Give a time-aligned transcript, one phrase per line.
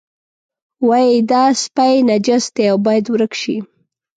[0.87, 3.57] وایي دا سپی نجس دی او باید ورک شي.